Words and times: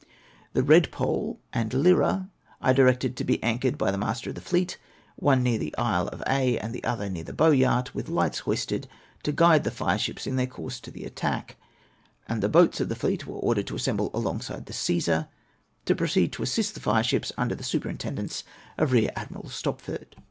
The 0.53 0.63
Redpole 0.63 1.37
and 1.53 1.71
Lyra 1.75 2.27
I 2.59 2.73
directed 2.73 3.15
to 3.15 3.23
be 3.23 3.37
anchored 3.43 3.77
by 3.77 3.91
the 3.91 3.99
Master 3.99 4.31
of 4.31 4.35
theFleet 4.35 4.77
(one 5.15 5.43
near 5.43 5.59
the 5.59 5.77
Isle 5.77 6.07
of 6.07 6.23
Aix, 6.25 6.59
and 6.59 6.73
the 6.73 6.83
other 6.83 7.07
near 7.07 7.23
the 7.23 7.33
Boyart), 7.33 7.93
with 7.93 8.09
lights 8.09 8.39
hoisted, 8.39 8.87
to 9.21 9.31
guide 9.31 9.63
the 9.63 9.69
fireships 9.69 10.25
in 10.25 10.37
their 10.37 10.47
course 10.47 10.79
to 10.79 10.89
the 10.89 11.03
attack; 11.05 11.55
and 12.27 12.41
the 12.41 12.49
boats 12.49 12.79
of 12.79 12.89
the 12.89 12.95
fleet 12.95 13.27
were 13.27 13.35
ordered 13.37 13.67
to 13.67 13.75
assemble 13.75 14.09
alongside 14.11 14.65
the 14.65 14.73
Ccesar, 14.73 15.27
to 15.85 15.95
proceed 15.95 16.31
to 16.33 16.41
assist 16.41 16.73
the 16.73 16.79
fire 16.79 17.03
ships, 17.03 17.31
under 17.37 17.53
the 17.53 17.63
superintendence 17.63 18.43
of 18.79 18.93
Rear 18.93 19.11
Admiral 19.15 19.49
Stopford. 19.49 20.15